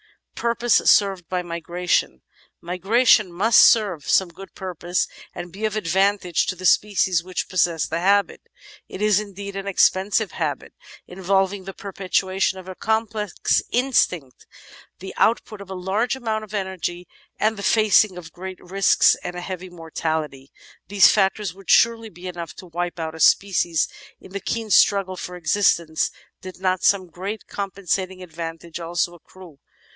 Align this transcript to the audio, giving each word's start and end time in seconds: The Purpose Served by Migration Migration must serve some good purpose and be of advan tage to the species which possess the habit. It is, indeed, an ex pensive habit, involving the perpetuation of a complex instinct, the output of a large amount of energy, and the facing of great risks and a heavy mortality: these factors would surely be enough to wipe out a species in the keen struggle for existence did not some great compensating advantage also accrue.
The 0.33 0.41
Purpose 0.43 0.81
Served 0.89 1.29
by 1.29 1.43
Migration 1.43 2.23
Migration 2.61 3.31
must 3.31 3.59
serve 3.61 4.09
some 4.09 4.29
good 4.29 4.55
purpose 4.55 5.07
and 5.35 5.51
be 5.51 5.65
of 5.65 5.75
advan 5.75 6.19
tage 6.19 6.47
to 6.47 6.55
the 6.55 6.65
species 6.65 7.23
which 7.23 7.47
possess 7.47 7.85
the 7.85 7.99
habit. 7.99 8.41
It 8.89 9.03
is, 9.03 9.19
indeed, 9.19 9.55
an 9.55 9.67
ex 9.67 9.87
pensive 9.91 10.31
habit, 10.31 10.73
involving 11.05 11.65
the 11.65 11.75
perpetuation 11.75 12.57
of 12.57 12.67
a 12.67 12.73
complex 12.73 13.61
instinct, 13.71 14.47
the 14.97 15.13
output 15.17 15.61
of 15.61 15.69
a 15.69 15.75
large 15.75 16.15
amount 16.15 16.43
of 16.43 16.55
energy, 16.55 17.07
and 17.39 17.55
the 17.55 17.61
facing 17.61 18.17
of 18.17 18.31
great 18.31 18.57
risks 18.59 19.13
and 19.23 19.35
a 19.35 19.41
heavy 19.41 19.69
mortality: 19.69 20.51
these 20.87 21.09
factors 21.09 21.53
would 21.53 21.69
surely 21.69 22.09
be 22.09 22.27
enough 22.27 22.55
to 22.55 22.65
wipe 22.65 22.99
out 22.99 23.13
a 23.13 23.19
species 23.19 23.87
in 24.19 24.31
the 24.31 24.39
keen 24.39 24.71
struggle 24.71 25.15
for 25.15 25.35
existence 25.35 26.09
did 26.41 26.59
not 26.59 26.81
some 26.81 27.05
great 27.11 27.45
compensating 27.45 28.23
advantage 28.23 28.79
also 28.79 29.13
accrue. 29.13 29.59